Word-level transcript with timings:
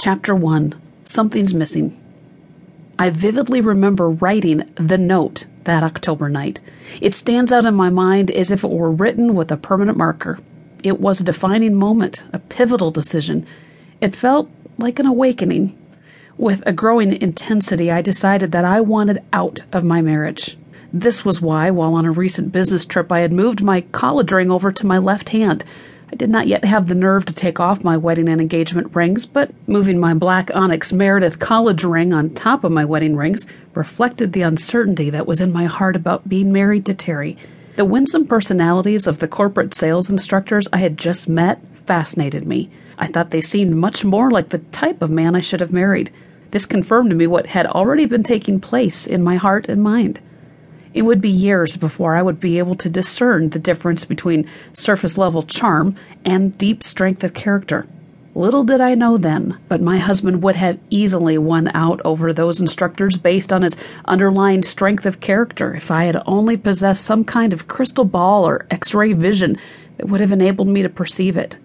Chapter 0.00 0.32
1 0.32 0.80
Something's 1.04 1.54
Missing. 1.54 2.00
I 3.00 3.10
vividly 3.10 3.60
remember 3.60 4.08
writing 4.08 4.62
the 4.76 4.96
note 4.96 5.46
that 5.64 5.82
October 5.82 6.28
night. 6.28 6.60
It 7.00 7.16
stands 7.16 7.52
out 7.52 7.66
in 7.66 7.74
my 7.74 7.90
mind 7.90 8.30
as 8.30 8.52
if 8.52 8.62
it 8.62 8.70
were 8.70 8.92
written 8.92 9.34
with 9.34 9.50
a 9.50 9.56
permanent 9.56 9.98
marker. 9.98 10.38
It 10.84 11.00
was 11.00 11.20
a 11.20 11.24
defining 11.24 11.74
moment, 11.74 12.22
a 12.32 12.38
pivotal 12.38 12.92
decision. 12.92 13.44
It 14.00 14.14
felt 14.14 14.48
like 14.78 15.00
an 15.00 15.06
awakening. 15.06 15.76
With 16.36 16.62
a 16.64 16.72
growing 16.72 17.20
intensity, 17.20 17.90
I 17.90 18.00
decided 18.00 18.52
that 18.52 18.64
I 18.64 18.80
wanted 18.80 19.24
out 19.32 19.64
of 19.72 19.82
my 19.82 20.00
marriage. 20.00 20.56
This 20.92 21.24
was 21.24 21.40
why, 21.40 21.72
while 21.72 21.94
on 21.94 22.06
a 22.06 22.12
recent 22.12 22.52
business 22.52 22.84
trip, 22.84 23.10
I 23.10 23.20
had 23.20 23.32
moved 23.32 23.64
my 23.64 23.80
collar 23.80 24.22
ring 24.30 24.52
over 24.52 24.70
to 24.70 24.86
my 24.86 24.98
left 24.98 25.30
hand. 25.30 25.64
I 26.10 26.16
did 26.16 26.30
not 26.30 26.46
yet 26.46 26.64
have 26.64 26.88
the 26.88 26.94
nerve 26.94 27.26
to 27.26 27.34
take 27.34 27.60
off 27.60 27.84
my 27.84 27.96
wedding 27.96 28.28
and 28.28 28.40
engagement 28.40 28.94
rings, 28.94 29.26
but 29.26 29.50
moving 29.68 29.98
my 29.98 30.14
black 30.14 30.50
onyx 30.54 30.92
Meredith 30.92 31.38
college 31.38 31.84
ring 31.84 32.14
on 32.14 32.30
top 32.30 32.64
of 32.64 32.72
my 32.72 32.84
wedding 32.84 33.14
rings 33.14 33.46
reflected 33.74 34.32
the 34.32 34.42
uncertainty 34.42 35.10
that 35.10 35.26
was 35.26 35.40
in 35.40 35.52
my 35.52 35.66
heart 35.66 35.96
about 35.96 36.28
being 36.28 36.50
married 36.50 36.86
to 36.86 36.94
Terry. 36.94 37.36
The 37.76 37.84
winsome 37.84 38.26
personalities 38.26 39.06
of 39.06 39.18
the 39.18 39.28
corporate 39.28 39.74
sales 39.74 40.10
instructors 40.10 40.66
I 40.72 40.78
had 40.78 40.96
just 40.96 41.28
met 41.28 41.60
fascinated 41.86 42.46
me. 42.46 42.70
I 42.98 43.06
thought 43.06 43.30
they 43.30 43.40
seemed 43.42 43.76
much 43.76 44.04
more 44.04 44.30
like 44.30 44.48
the 44.48 44.58
type 44.58 45.02
of 45.02 45.10
man 45.10 45.36
I 45.36 45.40
should 45.40 45.60
have 45.60 45.72
married. 45.72 46.10
This 46.50 46.64
confirmed 46.64 47.10
to 47.10 47.16
me 47.16 47.26
what 47.26 47.46
had 47.46 47.66
already 47.66 48.06
been 48.06 48.22
taking 48.22 48.60
place 48.60 49.06
in 49.06 49.22
my 49.22 49.36
heart 49.36 49.68
and 49.68 49.82
mind. 49.82 50.20
It 50.94 51.02
would 51.02 51.20
be 51.20 51.30
years 51.30 51.76
before 51.76 52.16
I 52.16 52.22
would 52.22 52.40
be 52.40 52.58
able 52.58 52.74
to 52.76 52.88
discern 52.88 53.50
the 53.50 53.58
difference 53.58 54.04
between 54.04 54.48
surface 54.72 55.18
level 55.18 55.42
charm 55.42 55.96
and 56.24 56.56
deep 56.56 56.82
strength 56.82 57.22
of 57.24 57.34
character. 57.34 57.86
Little 58.34 58.62
did 58.62 58.80
I 58.80 58.94
know 58.94 59.18
then, 59.18 59.58
but 59.68 59.80
my 59.80 59.98
husband 59.98 60.42
would 60.42 60.54
have 60.54 60.78
easily 60.90 61.38
won 61.38 61.70
out 61.74 62.00
over 62.04 62.32
those 62.32 62.60
instructors 62.60 63.16
based 63.16 63.52
on 63.52 63.62
his 63.62 63.76
underlying 64.04 64.62
strength 64.62 65.06
of 65.06 65.20
character 65.20 65.74
if 65.74 65.90
I 65.90 66.04
had 66.04 66.22
only 66.24 66.56
possessed 66.56 67.02
some 67.02 67.24
kind 67.24 67.52
of 67.52 67.66
crystal 67.66 68.04
ball 68.04 68.46
or 68.46 68.66
x 68.70 68.94
ray 68.94 69.12
vision 69.12 69.56
that 69.96 70.08
would 70.08 70.20
have 70.20 70.30
enabled 70.30 70.68
me 70.68 70.82
to 70.82 70.88
perceive 70.88 71.36
it. 71.36 71.58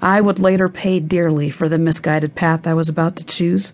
I 0.00 0.20
would 0.20 0.38
later 0.38 0.68
pay 0.68 1.00
dearly 1.00 1.50
for 1.50 1.68
the 1.68 1.78
misguided 1.78 2.34
path 2.34 2.66
I 2.66 2.74
was 2.74 2.88
about 2.88 3.16
to 3.16 3.24
choose. 3.24 3.72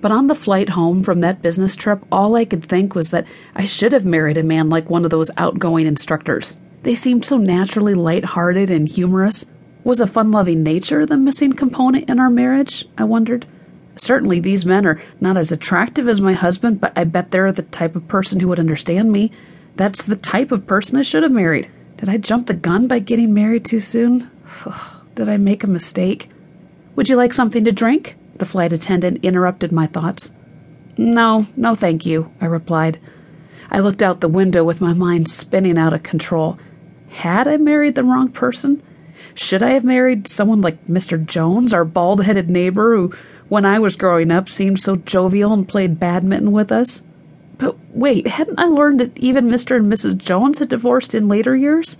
But 0.00 0.12
on 0.12 0.28
the 0.28 0.34
flight 0.34 0.70
home 0.70 1.02
from 1.02 1.20
that 1.20 1.42
business 1.42 1.74
trip, 1.74 2.04
all 2.12 2.36
I 2.36 2.44
could 2.44 2.64
think 2.64 2.94
was 2.94 3.10
that 3.10 3.26
I 3.54 3.64
should 3.64 3.92
have 3.92 4.04
married 4.04 4.36
a 4.36 4.42
man 4.42 4.68
like 4.68 4.88
one 4.90 5.04
of 5.04 5.10
those 5.10 5.30
outgoing 5.36 5.86
instructors. 5.86 6.56
They 6.84 6.94
seemed 6.94 7.24
so 7.24 7.36
naturally 7.36 7.94
light-hearted 7.94 8.70
and 8.70 8.88
humorous. 8.88 9.44
Was 9.82 10.00
a 10.00 10.06
fun 10.06 10.30
loving 10.30 10.62
nature 10.62 11.04
the 11.04 11.16
missing 11.16 11.52
component 11.52 12.08
in 12.08 12.20
our 12.20 12.30
marriage? 12.30 12.86
I 12.96 13.04
wondered. 13.04 13.46
Certainly, 13.96 14.40
these 14.40 14.64
men 14.64 14.86
are 14.86 15.02
not 15.20 15.36
as 15.36 15.50
attractive 15.50 16.08
as 16.08 16.20
my 16.20 16.32
husband, 16.32 16.80
but 16.80 16.92
I 16.94 17.02
bet 17.02 17.32
they're 17.32 17.50
the 17.50 17.62
type 17.62 17.96
of 17.96 18.06
person 18.06 18.38
who 18.38 18.46
would 18.48 18.60
understand 18.60 19.10
me. 19.10 19.32
That's 19.74 20.04
the 20.04 20.14
type 20.14 20.52
of 20.52 20.66
person 20.66 20.98
I 20.98 21.02
should 21.02 21.24
have 21.24 21.32
married. 21.32 21.68
Did 21.96 22.08
I 22.08 22.18
jump 22.18 22.46
the 22.46 22.54
gun 22.54 22.86
by 22.86 23.00
getting 23.00 23.34
married 23.34 23.64
too 23.64 23.80
soon? 23.80 24.30
Did 25.16 25.28
I 25.28 25.36
make 25.36 25.64
a 25.64 25.68
mistake? 25.68 26.30
Would 26.94 27.08
you 27.08 27.16
like 27.16 27.32
something 27.32 27.64
to 27.64 27.72
drink? 27.72 28.16
The 28.38 28.46
flight 28.46 28.72
attendant 28.72 29.24
interrupted 29.24 29.72
my 29.72 29.86
thoughts. 29.86 30.32
No, 30.96 31.46
no, 31.56 31.74
thank 31.74 32.06
you, 32.06 32.32
I 32.40 32.46
replied. 32.46 32.98
I 33.70 33.80
looked 33.80 34.02
out 34.02 34.20
the 34.20 34.28
window 34.28 34.64
with 34.64 34.80
my 34.80 34.92
mind 34.92 35.28
spinning 35.28 35.78
out 35.78 35.92
of 35.92 36.02
control. 36.02 36.58
Had 37.10 37.46
I 37.46 37.56
married 37.56 37.94
the 37.94 38.04
wrong 38.04 38.30
person? 38.30 38.82
Should 39.34 39.62
I 39.62 39.70
have 39.70 39.84
married 39.84 40.26
someone 40.26 40.60
like 40.60 40.86
Mr. 40.86 41.24
Jones, 41.24 41.72
our 41.72 41.84
bald 41.84 42.24
headed 42.24 42.48
neighbor 42.48 42.96
who, 42.96 43.12
when 43.48 43.64
I 43.64 43.78
was 43.78 43.96
growing 43.96 44.30
up, 44.30 44.48
seemed 44.48 44.80
so 44.80 44.96
jovial 44.96 45.52
and 45.52 45.68
played 45.68 46.00
badminton 46.00 46.52
with 46.52 46.72
us? 46.72 47.02
But 47.58 47.76
wait, 47.90 48.26
hadn't 48.26 48.58
I 48.58 48.64
learned 48.64 49.00
that 49.00 49.18
even 49.18 49.48
Mr. 49.48 49.76
and 49.76 49.92
Mrs. 49.92 50.16
Jones 50.16 50.60
had 50.60 50.68
divorced 50.68 51.14
in 51.14 51.28
later 51.28 51.56
years? 51.56 51.98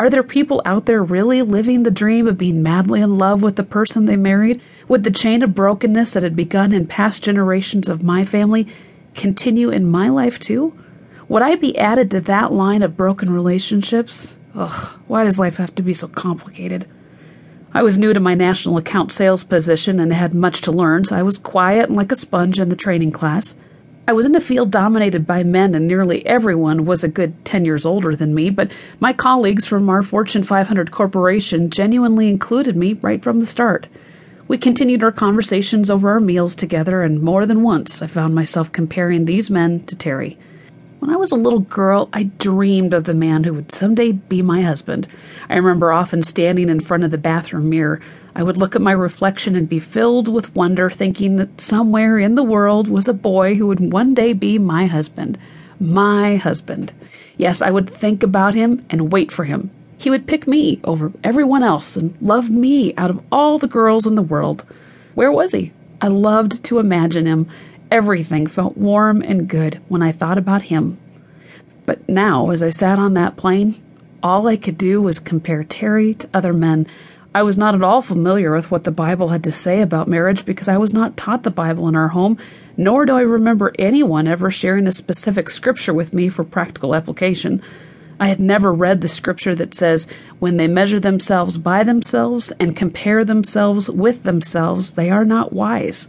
Are 0.00 0.08
there 0.08 0.22
people 0.22 0.62
out 0.64 0.86
there 0.86 1.02
really 1.02 1.42
living 1.42 1.82
the 1.82 1.90
dream 1.90 2.26
of 2.26 2.38
being 2.38 2.62
madly 2.62 3.02
in 3.02 3.18
love 3.18 3.42
with 3.42 3.56
the 3.56 3.62
person 3.62 4.06
they 4.06 4.16
married? 4.16 4.62
Would 4.88 5.04
the 5.04 5.10
chain 5.10 5.42
of 5.42 5.54
brokenness 5.54 6.14
that 6.14 6.22
had 6.22 6.34
begun 6.34 6.72
in 6.72 6.86
past 6.86 7.22
generations 7.22 7.86
of 7.86 8.02
my 8.02 8.24
family 8.24 8.66
continue 9.14 9.68
in 9.68 9.90
my 9.90 10.08
life 10.08 10.38
too? 10.38 10.72
Would 11.28 11.42
I 11.42 11.54
be 11.56 11.76
added 11.76 12.10
to 12.12 12.20
that 12.22 12.50
line 12.50 12.82
of 12.82 12.96
broken 12.96 13.28
relationships? 13.28 14.36
Ugh, 14.54 14.98
why 15.06 15.24
does 15.24 15.38
life 15.38 15.58
have 15.58 15.74
to 15.74 15.82
be 15.82 15.92
so 15.92 16.08
complicated? 16.08 16.88
I 17.74 17.82
was 17.82 17.98
new 17.98 18.14
to 18.14 18.20
my 18.20 18.32
national 18.32 18.78
account 18.78 19.12
sales 19.12 19.44
position 19.44 20.00
and 20.00 20.14
had 20.14 20.32
much 20.32 20.62
to 20.62 20.72
learn, 20.72 21.04
so 21.04 21.14
I 21.14 21.22
was 21.22 21.36
quiet 21.36 21.90
and 21.90 21.96
like 21.96 22.10
a 22.10 22.16
sponge 22.16 22.58
in 22.58 22.70
the 22.70 22.74
training 22.74 23.12
class. 23.12 23.54
I 24.08 24.12
was 24.12 24.26
in 24.26 24.34
a 24.34 24.40
field 24.40 24.70
dominated 24.70 25.26
by 25.26 25.44
men, 25.44 25.74
and 25.74 25.86
nearly 25.86 26.26
everyone 26.26 26.84
was 26.84 27.04
a 27.04 27.08
good 27.08 27.44
10 27.44 27.64
years 27.64 27.86
older 27.86 28.16
than 28.16 28.34
me, 28.34 28.50
but 28.50 28.72
my 28.98 29.12
colleagues 29.12 29.66
from 29.66 29.88
our 29.88 30.02
Fortune 30.02 30.42
500 30.42 30.90
corporation 30.90 31.70
genuinely 31.70 32.28
included 32.28 32.76
me 32.76 32.94
right 32.94 33.22
from 33.22 33.40
the 33.40 33.46
start. 33.46 33.88
We 34.48 34.58
continued 34.58 35.04
our 35.04 35.12
conversations 35.12 35.90
over 35.90 36.10
our 36.10 36.18
meals 36.18 36.56
together, 36.56 37.02
and 37.02 37.22
more 37.22 37.46
than 37.46 37.62
once 37.62 38.02
I 38.02 38.08
found 38.08 38.34
myself 38.34 38.72
comparing 38.72 39.26
these 39.26 39.48
men 39.48 39.84
to 39.86 39.94
Terry. 39.94 40.38
When 41.00 41.08
I 41.08 41.16
was 41.16 41.32
a 41.32 41.36
little 41.36 41.60
girl, 41.60 42.10
I 42.12 42.24
dreamed 42.24 42.92
of 42.92 43.04
the 43.04 43.14
man 43.14 43.44
who 43.44 43.54
would 43.54 43.72
someday 43.72 44.12
be 44.12 44.42
my 44.42 44.60
husband. 44.60 45.08
I 45.48 45.56
remember 45.56 45.92
often 45.92 46.20
standing 46.20 46.68
in 46.68 46.78
front 46.80 47.04
of 47.04 47.10
the 47.10 47.16
bathroom 47.16 47.70
mirror. 47.70 48.02
I 48.34 48.42
would 48.42 48.58
look 48.58 48.76
at 48.76 48.82
my 48.82 48.92
reflection 48.92 49.56
and 49.56 49.66
be 49.66 49.78
filled 49.78 50.28
with 50.28 50.54
wonder, 50.54 50.90
thinking 50.90 51.36
that 51.36 51.58
somewhere 51.58 52.18
in 52.18 52.34
the 52.34 52.42
world 52.42 52.86
was 52.86 53.08
a 53.08 53.14
boy 53.14 53.54
who 53.54 53.66
would 53.68 53.94
one 53.94 54.12
day 54.12 54.34
be 54.34 54.58
my 54.58 54.84
husband. 54.84 55.38
My 55.80 56.36
husband. 56.36 56.92
Yes, 57.38 57.62
I 57.62 57.70
would 57.70 57.88
think 57.88 58.22
about 58.22 58.52
him 58.52 58.84
and 58.90 59.10
wait 59.10 59.32
for 59.32 59.44
him. 59.44 59.70
He 59.96 60.10
would 60.10 60.26
pick 60.26 60.46
me 60.46 60.80
over 60.84 61.12
everyone 61.24 61.62
else 61.62 61.96
and 61.96 62.14
love 62.20 62.50
me 62.50 62.92
out 62.98 63.08
of 63.08 63.24
all 63.32 63.58
the 63.58 63.66
girls 63.66 64.04
in 64.04 64.16
the 64.16 64.22
world. 64.22 64.66
Where 65.14 65.32
was 65.32 65.52
he? 65.52 65.72
I 66.02 66.08
loved 66.08 66.62
to 66.64 66.78
imagine 66.78 67.24
him 67.24 67.46
Everything 67.90 68.46
felt 68.46 68.76
warm 68.76 69.20
and 69.20 69.48
good 69.48 69.80
when 69.88 70.00
I 70.00 70.12
thought 70.12 70.38
about 70.38 70.62
him. 70.62 70.96
But 71.86 72.08
now, 72.08 72.50
as 72.50 72.62
I 72.62 72.70
sat 72.70 73.00
on 73.00 73.14
that 73.14 73.36
plane, 73.36 73.82
all 74.22 74.46
I 74.46 74.56
could 74.56 74.78
do 74.78 75.02
was 75.02 75.18
compare 75.18 75.64
Terry 75.64 76.14
to 76.14 76.28
other 76.32 76.52
men. 76.52 76.86
I 77.34 77.42
was 77.42 77.56
not 77.56 77.74
at 77.74 77.82
all 77.82 78.00
familiar 78.00 78.54
with 78.54 78.70
what 78.70 78.84
the 78.84 78.92
Bible 78.92 79.28
had 79.28 79.42
to 79.42 79.50
say 79.50 79.82
about 79.82 80.06
marriage 80.06 80.44
because 80.44 80.68
I 80.68 80.76
was 80.76 80.92
not 80.92 81.16
taught 81.16 81.42
the 81.42 81.50
Bible 81.50 81.88
in 81.88 81.96
our 81.96 82.08
home, 82.08 82.38
nor 82.76 83.06
do 83.06 83.16
I 83.16 83.22
remember 83.22 83.72
anyone 83.76 84.28
ever 84.28 84.52
sharing 84.52 84.86
a 84.86 84.92
specific 84.92 85.50
scripture 85.50 85.94
with 85.94 86.14
me 86.14 86.28
for 86.28 86.44
practical 86.44 86.94
application. 86.94 87.60
I 88.20 88.28
had 88.28 88.40
never 88.40 88.72
read 88.72 89.00
the 89.00 89.08
scripture 89.08 89.56
that 89.56 89.74
says, 89.74 90.06
When 90.38 90.58
they 90.58 90.68
measure 90.68 91.00
themselves 91.00 91.58
by 91.58 91.82
themselves 91.82 92.52
and 92.60 92.76
compare 92.76 93.24
themselves 93.24 93.90
with 93.90 94.22
themselves, 94.22 94.94
they 94.94 95.10
are 95.10 95.24
not 95.24 95.52
wise 95.52 96.06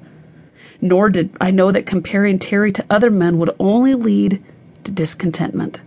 nor 0.82 1.10
did 1.10 1.30
I 1.40 1.52
know 1.52 1.72
that 1.72 1.86
comparing 1.86 2.40
Terry 2.40 2.72
to 2.72 2.86
other 2.90 3.12
men 3.12 3.38
would 3.38 3.56
only 3.60 3.94
lead 3.94 4.44
to 4.84 4.92
discontentment. 4.92 5.82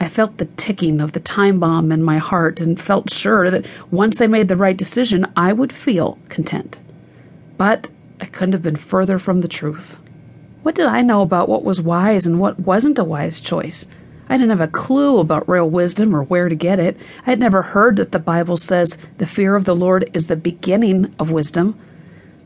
I 0.00 0.08
felt 0.08 0.38
the 0.38 0.44
ticking 0.44 1.00
of 1.00 1.12
the 1.12 1.20
time 1.20 1.58
bomb 1.58 1.90
in 1.90 2.02
my 2.02 2.18
heart 2.18 2.60
and 2.60 2.78
felt 2.78 3.10
sure 3.10 3.50
that 3.50 3.66
once 3.90 4.20
I 4.20 4.28
made 4.28 4.48
the 4.48 4.56
right 4.56 4.76
decision, 4.76 5.26
I 5.36 5.52
would 5.52 5.72
feel 5.72 6.18
content. 6.28 6.80
But 7.56 7.88
I 8.20 8.26
couldn't 8.26 8.52
have 8.52 8.62
been 8.62 8.76
further 8.76 9.18
from 9.18 9.40
the 9.40 9.48
truth. 9.48 9.98
What 10.62 10.74
did 10.74 10.86
I 10.86 11.02
know 11.02 11.22
about 11.22 11.48
what 11.48 11.64
was 11.64 11.80
wise 11.80 12.26
and 12.26 12.38
what 12.38 12.60
wasn't 12.60 12.98
a 12.98 13.04
wise 13.04 13.40
choice? 13.40 13.86
I 14.28 14.36
didn't 14.36 14.50
have 14.50 14.60
a 14.60 14.68
clue 14.68 15.18
about 15.18 15.48
real 15.48 15.68
wisdom 15.68 16.14
or 16.14 16.22
where 16.22 16.48
to 16.48 16.54
get 16.54 16.78
it. 16.78 16.96
I 17.26 17.30
had 17.30 17.40
never 17.40 17.62
heard 17.62 17.96
that 17.96 18.12
the 18.12 18.18
Bible 18.18 18.56
says 18.56 18.98
the 19.16 19.26
fear 19.26 19.56
of 19.56 19.64
the 19.64 19.74
Lord 19.74 20.10
is 20.12 20.26
the 20.26 20.36
beginning 20.36 21.14
of 21.18 21.30
wisdom. 21.30 21.78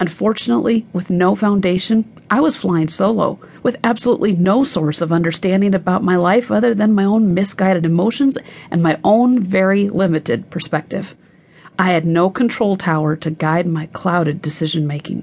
Unfortunately, 0.03 0.85
with 0.93 1.11
no 1.11 1.37
foundation, 1.37 2.05
I 2.29 2.41
was 2.41 2.57
flying 2.57 2.89
solo, 2.89 3.39
with 3.63 3.77
absolutely 3.85 4.33
no 4.33 4.65
source 4.65 5.01
of 5.01 5.13
understanding 5.13 5.77
about 5.77 6.03
my 6.03 6.17
life 6.17 6.51
other 6.51 6.75
than 6.75 6.93
my 6.93 7.05
own 7.05 7.35
misguided 7.35 7.87
emotions 7.87 8.37
and 8.73 8.83
my 8.83 8.99
own 9.05 9.39
very 9.39 9.89
limited 9.89 10.51
perspective. 10.51 11.15
I 11.79 11.93
had 11.93 12.05
no 12.05 12.31
control 12.31 12.77
tower 12.77 13.15
to 13.15 13.31
guide 13.31 13.69
my 13.69 13.87
clouded 13.93 14.43
decision 14.43 14.89
making. 14.89 15.23